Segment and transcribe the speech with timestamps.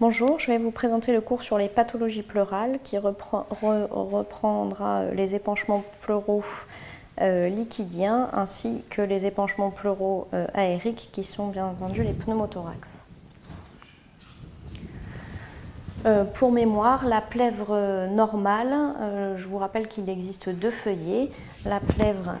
[0.00, 3.44] Bonjour, je vais vous présenter le cours sur les pathologies pleurales qui reprendra
[5.12, 6.42] les épanchements pleuraux
[7.20, 13.03] euh, liquidiens ainsi que les épanchements pleuraux euh, aériques qui sont bien entendu les pneumothorax.
[16.06, 21.30] Euh, pour mémoire, la plèvre euh, normale, euh, je vous rappelle qu'il existe deux feuillets,
[21.64, 22.34] la plèvre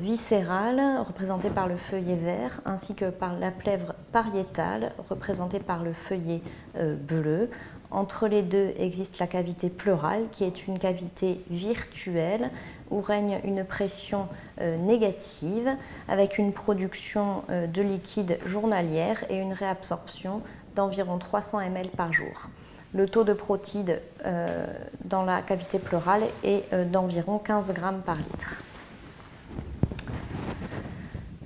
[0.00, 5.92] viscérale, représentée par le feuillet vert, ainsi que par la plèvre pariétale, représentée par le
[5.92, 6.42] feuillet
[6.74, 7.50] bleu.
[7.92, 12.50] Entre les deux existe la cavité pleurale, qui est une cavité virtuelle
[12.90, 14.26] où règne une pression
[14.60, 15.70] négative,
[16.08, 20.42] avec une production de liquide journalière et une réabsorption
[20.74, 22.48] d'environ 300 ml par jour
[22.94, 24.66] le taux de protide euh,
[25.04, 28.62] dans la cavité pleurale est euh, d'environ 15 grammes par litre.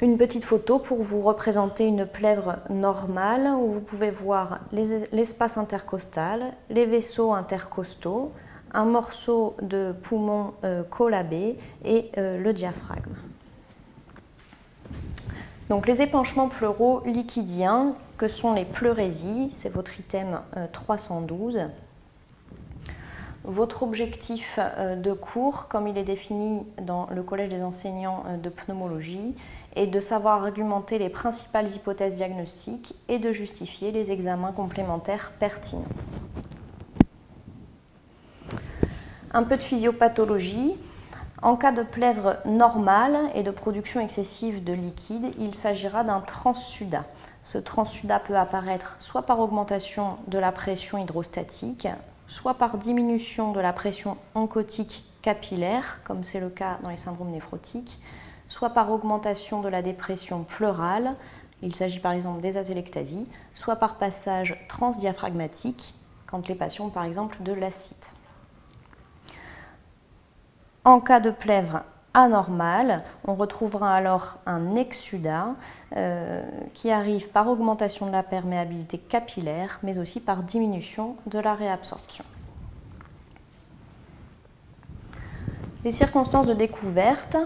[0.01, 6.53] Une petite photo pour vous représenter une plèvre normale où vous pouvez voir l'espace intercostal,
[6.71, 8.31] les vaisseaux intercostaux,
[8.73, 13.15] un morceau de poumon euh, collabé et le diaphragme.
[15.69, 20.41] Donc les épanchements pleuraux liquidiens, que sont les pleurésies, c'est votre item
[20.73, 21.57] 312.
[21.57, 21.67] Euh,
[23.45, 28.37] votre objectif euh, de cours, comme il est défini dans le Collège des enseignants euh,
[28.37, 29.35] de pneumologie,
[29.77, 35.85] est de savoir argumenter les principales hypothèses diagnostiques et de justifier les examens complémentaires pertinents.
[39.33, 40.75] Un peu de physiopathologie.
[41.41, 47.05] En cas de plèvre normale et de production excessive de liquide, il s'agira d'un transsudat.
[47.45, 51.87] Ce transsudat peut apparaître soit par augmentation de la pression hydrostatique,
[52.27, 57.31] soit par diminution de la pression oncotique capillaire, comme c'est le cas dans les syndromes
[57.31, 57.99] néphrotiques,
[58.49, 61.15] soit par augmentation de la dépression pleurale,
[61.63, 65.95] il s'agit par exemple des atélectasies, soit par passage transdiaphragmatique,
[66.27, 67.97] quand les patients ont par exemple de l'acide.
[70.89, 71.83] En cas de plèvre
[72.15, 75.49] anormale, on retrouvera alors un exudat
[75.95, 81.53] euh, qui arrive par augmentation de la perméabilité capillaire, mais aussi par diminution de la
[81.53, 82.25] réabsorption.
[85.85, 87.37] Les circonstances de découverte,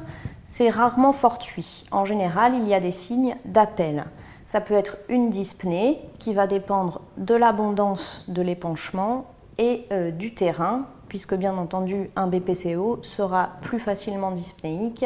[0.47, 1.85] c'est rarement fortuit.
[1.91, 4.05] En général, il y a des signes d'appel.
[4.47, 9.27] Ça peut être une dyspnée qui va dépendre de l'abondance de l'épanchement
[9.59, 15.05] et euh, du terrain, puisque bien entendu un BPCO sera plus facilement dyspnéique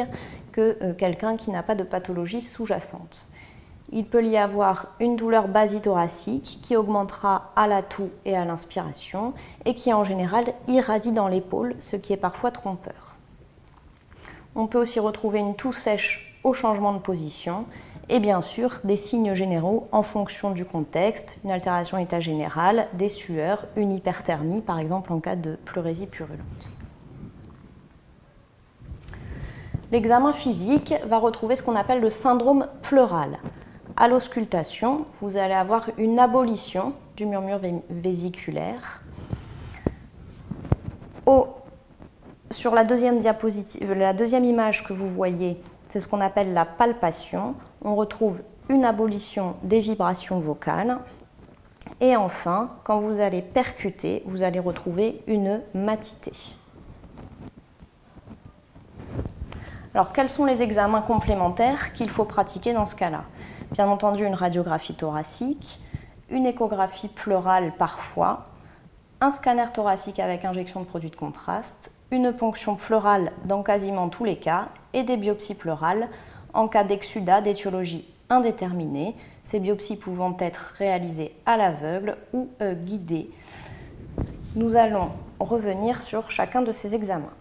[0.53, 3.27] que euh, quelqu'un qui n'a pas de pathologie sous-jacente.
[3.91, 9.33] Il peut y avoir une douleur basithoracique qui augmentera à la toux et à l'inspiration
[9.65, 13.17] et qui en général irradie dans l'épaule, ce qui est parfois trompeur.
[14.55, 17.65] On peut aussi retrouver une toux sèche au changement de position
[18.09, 23.09] et bien sûr des signes généraux en fonction du contexte, une altération état général, des
[23.09, 26.39] sueurs, une hyperthermie par exemple en cas de pleurésie purulente.
[29.91, 33.39] L'examen physique va retrouver ce qu'on appelle le syndrome pleural.
[33.95, 37.59] À l'auscultation, vous allez avoir une abolition du murmure
[37.89, 39.01] vésiculaire.
[42.51, 46.65] sur la deuxième, diapositive, la deuxième image que vous voyez, c'est ce qu'on appelle la
[46.65, 47.55] palpation
[47.87, 50.97] on retrouve une abolition des vibrations vocales.
[52.01, 56.33] Et enfin, quand vous allez percuter, vous allez retrouver une matité.
[59.93, 63.23] Alors, quels sont les examens complémentaires qu'il faut pratiquer dans ce cas-là?
[63.71, 65.79] Bien entendu, une radiographie thoracique,
[66.29, 68.43] une échographie pleurale parfois,
[69.21, 74.25] un scanner thoracique avec injection de produits de contraste, une ponction pleurale dans quasiment tous
[74.25, 76.09] les cas et des biopsies pleurales
[76.57, 83.29] en cas d'exudat d'étiologie indéterminée, ces biopsies pouvant être réalisées à l'aveugle ou euh, guidées.
[84.55, 87.33] Nous allons revenir sur chacun de ces examens.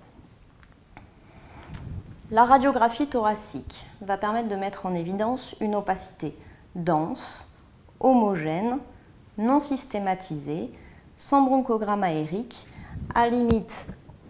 [2.31, 6.37] La radiographie thoracique va permettre de mettre en évidence une opacité
[6.75, 7.51] dense,
[8.01, 8.79] homogène,
[9.39, 10.71] non systématisée,
[11.17, 12.67] sans bronchogramme aérique,
[13.15, 13.87] à limite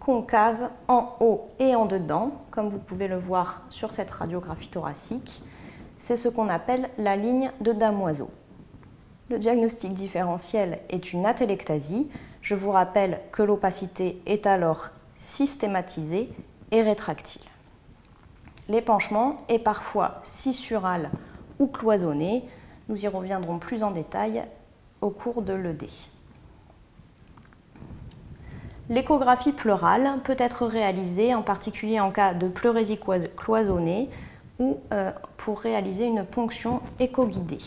[0.07, 5.43] concave en haut et en dedans, comme vous pouvez le voir sur cette radiographie thoracique.
[5.99, 8.29] C'est ce qu'on appelle la ligne de damoiseau.
[9.29, 12.07] Le diagnostic différentiel est une atélectasie.
[12.41, 16.29] Je vous rappelle que l'opacité est alors systématisée
[16.71, 17.43] et rétractile.
[18.69, 21.11] L'épanchement est parfois sissural
[21.59, 22.45] ou cloisonné.
[22.87, 24.45] Nous y reviendrons plus en détail
[25.01, 25.89] au cours de l'ED.
[28.89, 32.99] L'échographie pleurale peut être réalisée en particulier en cas de pleurésie
[33.35, 34.09] cloisonnée
[34.59, 37.59] ou euh, pour réaliser une ponction écho-guidée.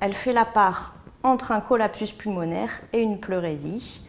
[0.00, 4.00] Elle fait la part entre un collapsus pulmonaire et une pleurésie.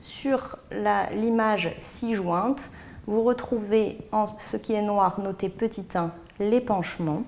[0.00, 2.62] Sur l'image ci-jointe,
[3.06, 7.24] vous retrouvez en ce qui est noir noté petit 1 l'épanchement.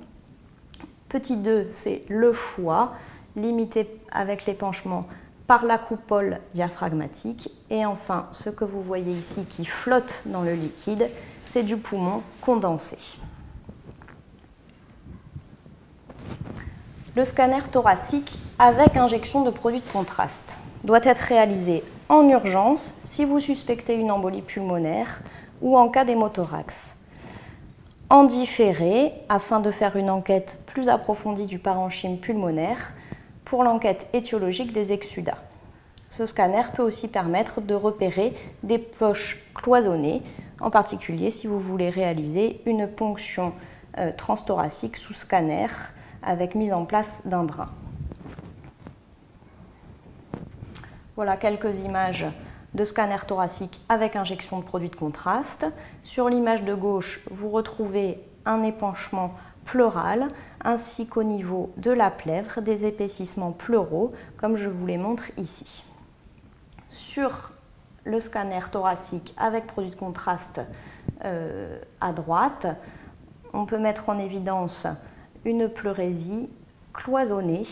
[1.08, 2.92] Petit 2, c'est le foie,
[3.34, 5.06] limité avec l'épanchement
[5.50, 7.50] par la coupole diaphragmatique.
[7.70, 11.08] Et enfin, ce que vous voyez ici qui flotte dans le liquide,
[11.46, 12.96] c'est du poumon condensé.
[17.16, 23.24] Le scanner thoracique avec injection de produits de contraste doit être réalisé en urgence si
[23.24, 25.20] vous suspectez une embolie pulmonaire
[25.62, 26.76] ou en cas d'hémothorax.
[28.08, 32.92] En différé, afin de faire une enquête plus approfondie du parenchyme pulmonaire,
[33.50, 35.38] pour l'enquête étiologique des exsudats.
[36.10, 38.32] Ce scanner peut aussi permettre de repérer
[38.62, 40.22] des poches cloisonnées,
[40.60, 43.52] en particulier si vous voulez réaliser une ponction
[43.98, 45.66] euh, transthoracique sous scanner
[46.22, 47.70] avec mise en place d'un drain.
[51.16, 52.26] Voilà quelques images
[52.74, 55.66] de scanner thoracique avec injection de produits de contraste.
[56.04, 60.28] Sur l'image de gauche, vous retrouvez un épanchement pleural
[60.62, 65.84] ainsi qu'au niveau de la plèvre des épaississements pleuraux comme je vous les montre ici.
[66.90, 67.52] Sur
[68.04, 70.60] le scanner thoracique avec produit de contraste
[71.24, 72.66] euh, à droite,
[73.52, 74.86] on peut mettre en évidence
[75.44, 76.48] une pleurésie
[76.92, 77.66] cloisonnée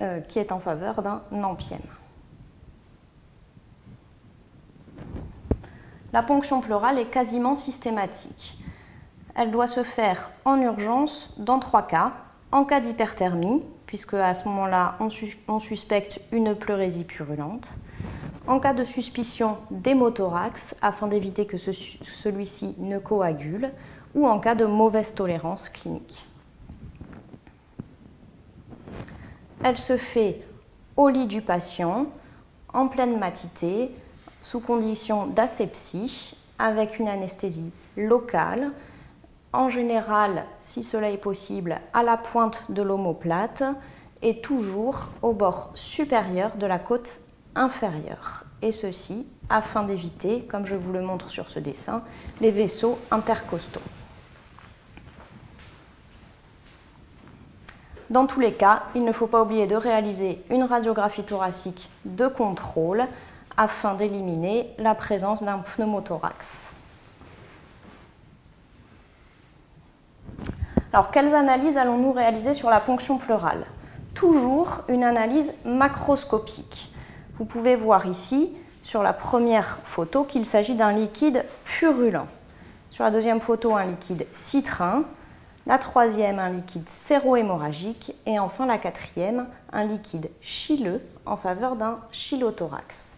[0.00, 1.80] euh, qui est en faveur d'un ampième.
[6.12, 8.56] La ponction pleurale est quasiment systématique.
[9.34, 12.12] Elle doit se faire en urgence dans trois cas.
[12.52, 14.96] En cas d'hyperthermie, puisque à ce moment-là,
[15.48, 17.68] on, suspecte une pleurésie purulente.
[18.46, 23.70] En cas de suspicion d'hémothorax, afin d'éviter que celui-ci ne coagule
[24.14, 26.24] ou en cas de mauvaise tolérance clinique.
[29.64, 30.42] Elle se fait
[30.96, 32.06] au lit du patient,
[32.72, 33.90] en pleine matité,
[34.42, 38.72] sous condition d'asepsie, avec une anesthésie locale,
[39.54, 43.62] en général, si cela est possible, à la pointe de l'omoplate
[44.20, 47.08] et toujours au bord supérieur de la côte
[47.54, 48.44] inférieure.
[48.62, 52.02] Et ceci afin d'éviter, comme je vous le montre sur ce dessin,
[52.40, 53.80] les vaisseaux intercostaux.
[58.10, 62.26] Dans tous les cas, il ne faut pas oublier de réaliser une radiographie thoracique de
[62.26, 63.04] contrôle
[63.56, 66.73] afin d'éliminer la présence d'un pneumothorax.
[70.94, 73.66] Alors, quelles analyses allons-nous réaliser sur la ponction pleurale
[74.14, 76.88] Toujours une analyse macroscopique.
[77.36, 78.52] Vous pouvez voir ici,
[78.84, 82.28] sur la première photo, qu'il s'agit d'un liquide purulent.
[82.92, 85.02] Sur la deuxième photo, un liquide citrin
[85.66, 91.98] la troisième, un liquide sérohémorragique, et enfin la quatrième, un liquide chileux en faveur d'un
[92.12, 93.13] chylothorax.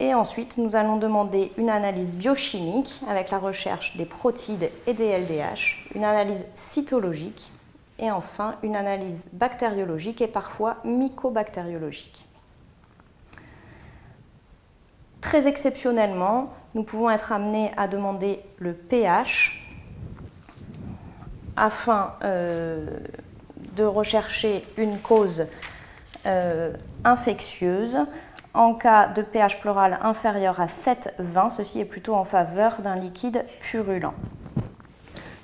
[0.00, 5.18] Et ensuite, nous allons demander une analyse biochimique avec la recherche des protides et des
[5.18, 7.50] LDH, une analyse cytologique
[7.98, 12.24] et enfin une analyse bactériologique et parfois mycobactériologique.
[15.20, 19.68] Très exceptionnellement, nous pouvons être amenés à demander le pH
[21.56, 22.86] afin euh,
[23.76, 25.46] de rechercher une cause
[26.26, 26.72] euh,
[27.04, 27.96] infectieuse.
[28.54, 33.44] En cas de pH pleural inférieur à 7,20, ceci est plutôt en faveur d'un liquide
[33.60, 34.14] purulent.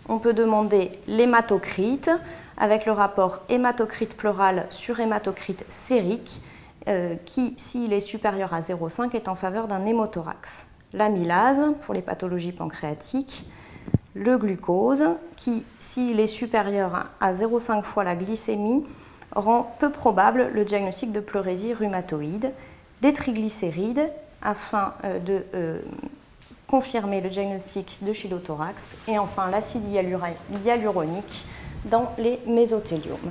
[0.08, 2.10] On peut demander l'hématocrite
[2.56, 6.40] avec le rapport hématocrite pleural sur hématocrite sérique
[6.88, 10.66] euh, qui, s'il est supérieur à 0,5, est en faveur d'un hémothorax.
[10.92, 13.46] L'amylase pour les pathologies pancréatiques,
[14.14, 15.04] le glucose
[15.36, 18.84] qui, s'il est supérieur à 0,5 fois la glycémie,
[19.34, 22.52] rend peu probable le diagnostic de pleurésie rhumatoïde,
[23.04, 25.78] les triglycérides afin euh, de euh,
[26.66, 31.44] confirmer le diagnostic de chylothorax et enfin l'acide hyaluronique
[31.84, 33.30] dans les mésothéliomes.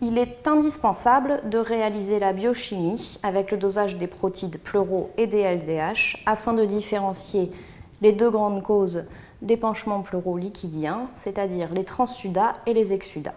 [0.00, 5.42] Il est indispensable de réaliser la biochimie avec le dosage des protides pleuraux et des
[5.42, 7.52] LDH afin de différencier
[8.02, 9.04] les deux grandes causes
[9.42, 13.34] d'épanchement pleuraux liquidien, c'est-à-dire les transsudats et les exsudats.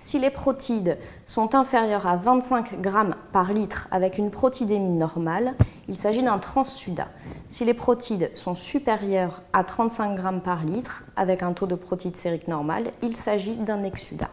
[0.00, 2.90] Si les protides sont inférieurs à 25 g
[3.32, 5.54] par litre avec une protidémie normale,
[5.88, 7.08] il s'agit d'un transsudat.
[7.48, 12.16] Si les protides sont supérieurs à 35 g par litre avec un taux de protide
[12.16, 14.30] sérique normal, il s'agit d'un exsudat.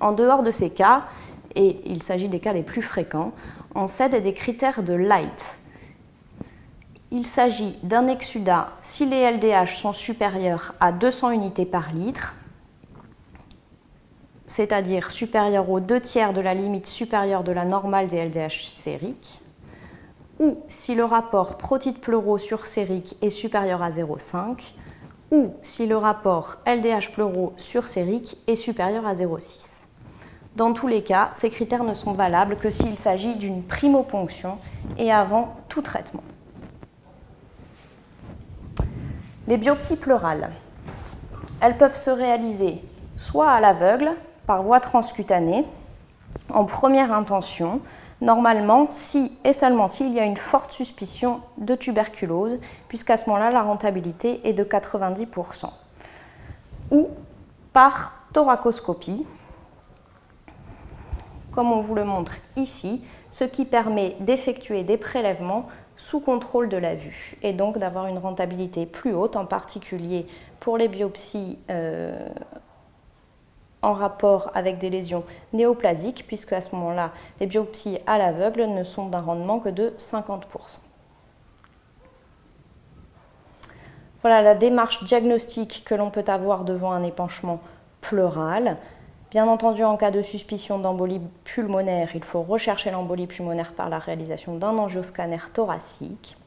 [0.00, 1.04] En dehors de ces cas,
[1.54, 3.32] et il s'agit des cas les plus fréquents,
[3.74, 5.58] on cède des critères de light.
[7.16, 12.34] Il s'agit d'un exudat si les LDH sont supérieurs à 200 unités par litre,
[14.46, 19.40] c'est-à-dire supérieurs aux deux tiers de la limite supérieure de la normale des LDH sériques,
[20.40, 24.74] ou si le rapport protide pleuro sur sérique est supérieur à 0,5,
[25.30, 29.80] ou si le rapport LDH pleuro sur sérique est supérieur à 0,6.
[30.54, 34.58] Dans tous les cas, ces critères ne sont valables que s'il s'agit d'une primo-ponction
[34.98, 36.22] et avant tout traitement.
[39.48, 40.50] Les biopsies pleurales.
[41.60, 42.82] Elles peuvent se réaliser
[43.14, 44.10] soit à l'aveugle,
[44.46, 45.64] par voie transcutanée,
[46.52, 47.80] en première intention,
[48.20, 53.50] normalement si et seulement s'il y a une forte suspicion de tuberculose, puisqu'à ce moment-là,
[53.50, 55.70] la rentabilité est de 90%.
[56.90, 57.08] Ou
[57.72, 59.26] par thoracoscopie,
[61.52, 66.76] comme on vous le montre ici, ce qui permet d'effectuer des prélèvements sous contrôle de
[66.76, 70.26] la vue et donc d'avoir une rentabilité plus haute, en particulier
[70.60, 72.28] pour les biopsies euh,
[73.82, 78.82] en rapport avec des lésions néoplasiques, puisque à ce moment-là, les biopsies à l'aveugle ne
[78.82, 80.40] sont d'un rendement que de 50%.
[84.22, 87.60] Voilà la démarche diagnostique que l'on peut avoir devant un épanchement
[88.00, 88.76] pleural.
[89.36, 93.98] Bien entendu, en cas de suspicion d'embolie pulmonaire, il faut rechercher l'embolie pulmonaire par la
[93.98, 96.38] réalisation d'un angioscanner thoracique.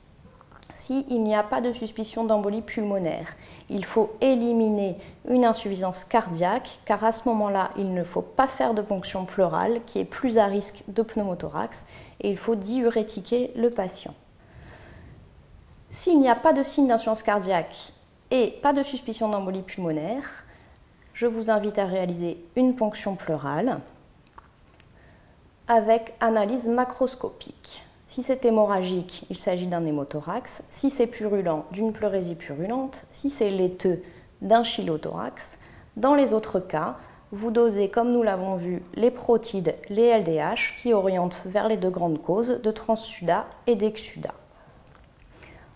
[0.74, 3.27] S'il n'y a pas de suspicion d'embolie pulmonaire,
[3.69, 4.98] il faut éliminer
[5.29, 9.81] une insuffisance cardiaque, car à ce moment-là, il ne faut pas faire de ponction pleurale,
[9.86, 11.86] qui est plus à risque de pneumothorax,
[12.22, 14.15] et il faut diurétiquer le patient.
[15.91, 17.93] S'il n'y a pas de signe d'insuffisance cardiaque
[18.31, 20.24] et pas de suspicion d'embolie pulmonaire,
[21.19, 23.81] je vous invite à réaliser une ponction pleurale
[25.67, 27.83] avec analyse macroscopique.
[28.07, 30.63] Si c'est hémorragique, il s'agit d'un hémothorax.
[30.71, 33.05] Si c'est purulent, d'une pleurésie purulente.
[33.11, 34.01] Si c'est laiteux,
[34.41, 35.59] d'un chylothorax.
[35.97, 36.95] Dans les autres cas,
[37.33, 41.89] vous dosez, comme nous l'avons vu, les protides, les LDH, qui orientent vers les deux
[41.89, 44.33] grandes causes de transsuda et d'exuda.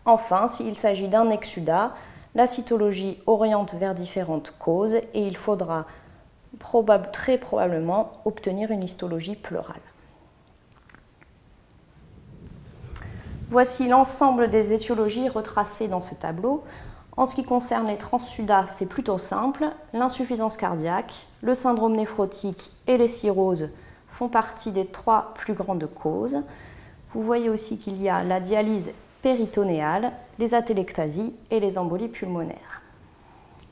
[0.06, 1.92] Enfin, s'il s'agit d'un exuda,
[2.36, 5.86] la cytologie oriente vers différentes causes et il faudra
[7.12, 9.82] très probablement obtenir une histologie pleurale.
[13.50, 16.64] Voici l'ensemble des étiologies retracées dans ce tableau.
[17.16, 19.66] En ce qui concerne les transsudas, c'est plutôt simple.
[19.94, 23.70] L'insuffisance cardiaque, le syndrome néphrotique et les cirrhoses
[24.08, 26.38] font partie des trois plus grandes causes.
[27.12, 28.92] Vous voyez aussi qu'il y a la dialyse
[29.24, 32.84] péritonéale, les atélectasies et les embolies pulmonaires.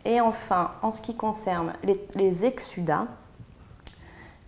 [0.05, 3.05] Et enfin, en ce qui concerne les, exudats,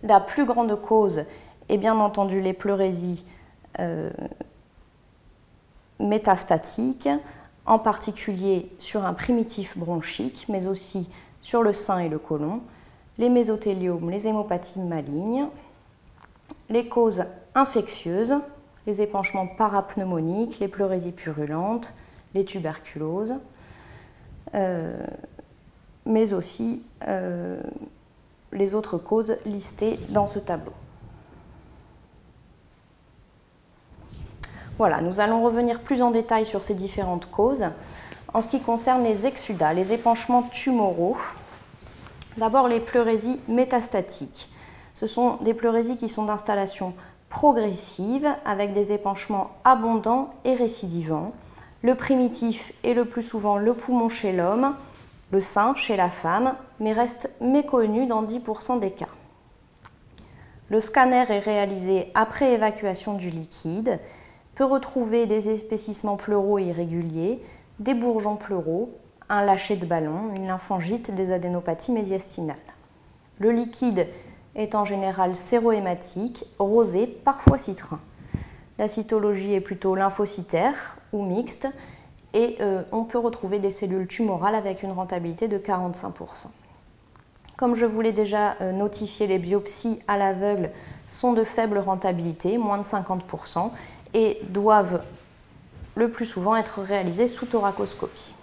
[0.02, 1.24] la plus grande cause
[1.68, 3.24] est bien entendu les pleurésies
[3.78, 4.10] euh,
[6.00, 7.08] métastatiques,
[7.66, 11.08] en particulier sur un primitif bronchique, mais aussi
[11.42, 12.62] sur le sein et le côlon,
[13.18, 15.46] les mésothéliomes, les hémopathies malignes,
[16.70, 18.34] les causes infectieuses,
[18.86, 21.94] les épanchements parapneumoniques, les pleurésies purulentes,
[22.34, 23.34] les tuberculoses,
[24.54, 24.94] euh,
[26.06, 27.60] mais aussi euh,
[28.52, 30.72] les autres causes listées dans ce tableau.
[34.76, 37.64] Voilà, nous allons revenir plus en détail sur ces différentes causes.
[38.32, 41.16] En ce qui concerne les exudats, les épanchements tumoraux,
[42.36, 44.48] d'abord les pleurésies métastatiques.
[44.94, 46.94] Ce sont des pleurésies qui sont d'installation
[47.34, 51.32] progressive avec des épanchements abondants et récidivants.
[51.82, 54.74] Le primitif est le plus souvent le poumon chez l'homme,
[55.32, 59.08] le sein chez la femme, mais reste méconnu dans 10% des cas.
[60.70, 63.98] Le scanner est réalisé après évacuation du liquide,
[64.54, 67.42] peut retrouver des épaississements pleuraux irréguliers,
[67.80, 68.92] des bourgeons pleuraux,
[69.28, 72.56] un lâcher de ballon, une lymphangite, des adénopathies médiastinales.
[73.40, 74.06] Le liquide
[74.54, 78.00] est en général sérohématique, rosé, parfois citrin.
[78.78, 81.68] La cytologie est plutôt lymphocytaire ou mixte
[82.32, 86.48] et euh, on peut retrouver des cellules tumorales avec une rentabilité de 45%.
[87.56, 90.70] Comme je vous l'ai déjà euh, notifié, les biopsies à l'aveugle
[91.08, 93.70] sont de faible rentabilité, moins de 50%,
[94.14, 95.02] et doivent
[95.94, 98.34] le plus souvent être réalisées sous thoracoscopie.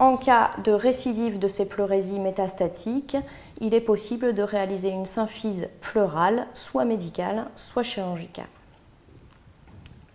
[0.00, 3.16] En cas de récidive de ces pleurésies métastatiques,
[3.60, 8.46] il est possible de réaliser une symphyse pleurale, soit médicale, soit chirurgicale.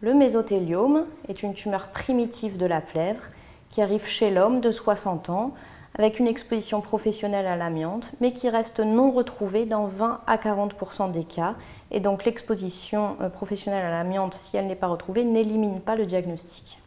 [0.01, 3.23] Le mésothéliome est une tumeur primitive de la plèvre
[3.69, 5.53] qui arrive chez l'homme de 60 ans
[5.97, 11.11] avec une exposition professionnelle à l'amiante, mais qui reste non retrouvée dans 20 à 40%
[11.11, 11.55] des cas.
[11.91, 16.05] Et donc l'exposition euh, professionnelle à l'amiante, si elle n'est pas retrouvée, n'élimine pas le
[16.05, 16.79] diagnostic.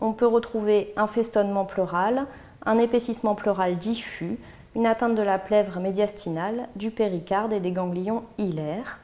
[0.00, 2.26] On peut retrouver un festonnement pleural,
[2.64, 4.38] un épaississement pleural diffus,
[4.78, 9.00] une atteinte de la plèvre médiastinale, du péricarde et des ganglions hilaires.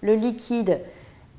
[0.00, 0.80] Le liquide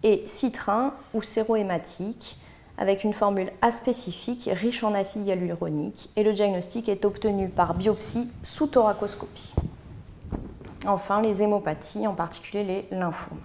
[0.01, 2.37] est citrin ou sérohématique
[2.77, 8.29] avec une formule aspécifique riche en acide hyaluronique et le diagnostic est obtenu par biopsie
[8.43, 9.53] sous thoracoscopie.
[10.87, 13.37] Enfin, les hémopathies, en particulier les lymphomes.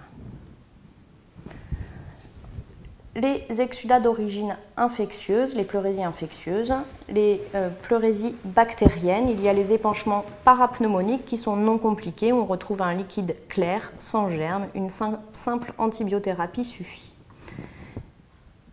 [3.15, 6.73] Les exsudats d'origine infectieuse, les pleurésies infectieuses,
[7.09, 12.45] les euh, pleurésies bactériennes, il y a les épanchements parapneumoniques qui sont non compliqués, on
[12.45, 17.13] retrouve un liquide clair, sans germe, une simple antibiothérapie suffit.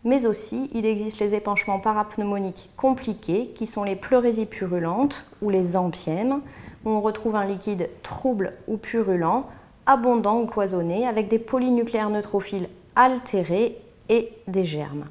[0.05, 5.77] Mais aussi, il existe les épanchements parapneumoniques compliqués qui sont les pleurésies purulentes ou les
[5.77, 6.41] ampièmes,
[6.87, 9.45] où on retrouve un liquide trouble ou purulent,
[9.85, 13.77] abondant ou cloisonné, avec des polynucléaires neutrophiles altérés
[14.11, 15.07] et des germes.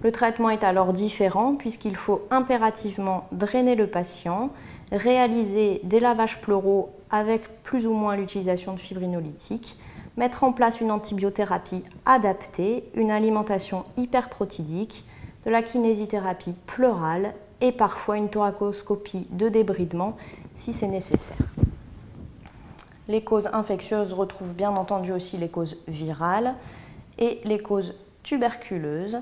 [0.00, 4.50] Le traitement est alors différent puisqu'il faut impérativement drainer le patient,
[4.90, 9.76] réaliser des lavages pleuraux avec plus ou moins l'utilisation de fibrinolytiques,
[10.16, 15.04] mettre en place une antibiothérapie adaptée, une alimentation hyperprotidique,
[15.46, 20.16] de la kinésithérapie pleurale et parfois une thoracoscopie de débridement
[20.54, 21.36] si c'est nécessaire.
[23.08, 26.54] Les causes infectieuses retrouvent bien entendu aussi les causes virales
[27.18, 27.94] et les causes
[28.28, 29.18] tuberculeuse.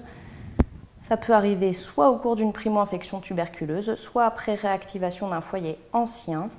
[1.03, 6.51] Ça peut arriver soit au cours d'une primo-infection tuberculeuse, soit après réactivation d'un foyer ancien.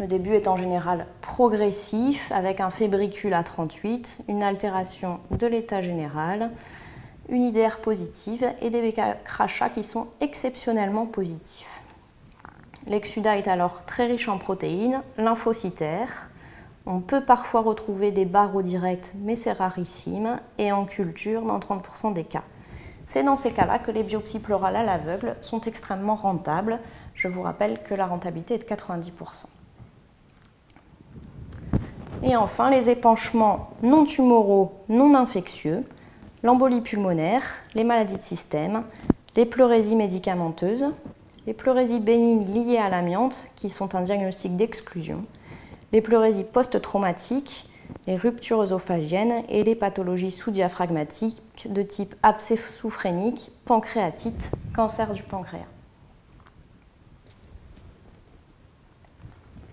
[0.00, 5.82] Le début est en général progressif avec un fébricule à 38, une altération de l'état
[5.82, 6.50] général,
[7.28, 8.92] une IDR positive et des
[9.24, 11.68] crachats qui sont exceptionnellement positifs.
[12.88, 16.28] L'exudat est alors très riche en protéines lymphocytaires,
[16.86, 22.12] on peut parfois retrouver des barreaux directs, mais c'est rarissime, et en culture dans 30%
[22.12, 22.42] des cas.
[23.06, 26.80] C'est dans ces cas-là que les biopsies pleurales à l'aveugle sont extrêmement rentables.
[27.14, 29.10] Je vous rappelle que la rentabilité est de 90%.
[32.24, 35.84] Et enfin, les épanchements non tumoraux, non infectieux,
[36.42, 37.42] l'embolie pulmonaire,
[37.74, 38.84] les maladies de système,
[39.36, 40.86] les pleurésies médicamenteuses,
[41.46, 45.24] les pleurésies bénignes liées à l'amiante, qui sont un diagnostic d'exclusion,
[45.92, 47.68] les pleurésies post-traumatiques,
[48.06, 55.66] les ruptures œsophagiennes et les pathologies sous-diaphragmatiques de type abcès sous-phrénique, pancréatite, cancer du pancréas.